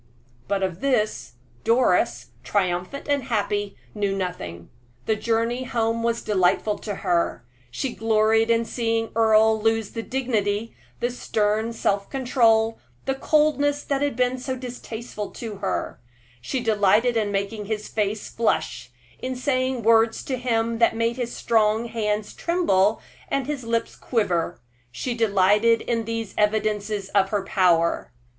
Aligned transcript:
But 0.47 0.63
of 0.63 0.79
this, 0.81 1.33
Doris, 1.63 2.31
triumphant 2.43 3.07
and 3.07 3.25
happy, 3.25 3.75
knew 3.93 4.15
nothing. 4.17 4.71
That 5.05 5.21
journey 5.21 5.65
home 5.65 6.01
was 6.01 6.23
delightful 6.23 6.79
to 6.79 6.95
her. 7.05 7.45
She 7.69 7.93
gloried 7.93 8.49
in 8.49 8.65
seeing 8.65 9.11
Earle 9.15 9.61
lose 9.61 9.91
the 9.91 10.01
dignity, 10.01 10.75
the 11.01 11.11
stern 11.11 11.71
self 11.71 12.09
control, 12.09 12.79
the 13.05 13.13
coldness 13.13 13.83
that 13.83 14.01
had 14.01 14.15
been 14.15 14.39
so 14.39 14.55
distasteful 14.55 15.29
to 15.33 15.57
her; 15.57 15.99
she 16.41 16.61
delighted 16.61 17.15
in 17.15 17.31
making 17.31 17.65
his 17.65 17.87
face 17.87 18.27
flush, 18.27 18.89
in 19.19 19.35
saying 19.35 19.83
words 19.83 20.23
to 20.23 20.37
him 20.39 20.79
that 20.79 20.95
made 20.95 21.17
his 21.17 21.35
strong 21.35 21.85
hands 21.85 22.33
tremble 22.33 22.99
and 23.29 23.45
his 23.45 23.63
lips 23.63 23.95
quiver; 23.95 24.59
she 24.91 25.13
delighted 25.13 25.79
in 25.81 26.05
these 26.05 26.33
evidences 26.39 27.09
of 27.09 27.29
her 27.29 27.43
power. 27.45 28.11